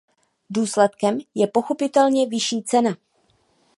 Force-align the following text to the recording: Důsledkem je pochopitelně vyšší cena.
Důsledkem 0.49 1.19
je 1.35 1.47
pochopitelně 1.47 2.27
vyšší 2.27 2.63
cena. 2.63 2.97